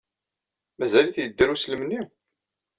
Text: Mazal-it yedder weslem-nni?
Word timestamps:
Mazal-it 0.77 1.17
yedder 1.19 1.47
weslem-nni? 1.51 2.01